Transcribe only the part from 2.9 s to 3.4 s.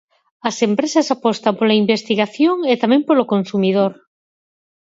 polo